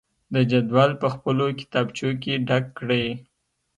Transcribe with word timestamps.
د 0.33 0.35
جدول 0.51 0.91
په 1.01 1.07
خپلو 1.13 1.45
کتابچو 1.59 2.09
کې 2.21 2.33
ډک 2.47 2.65
کړئ. 2.79 3.05